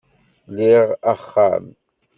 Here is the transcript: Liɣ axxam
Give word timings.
Liɣ 0.55 0.87
axxam 1.13 1.65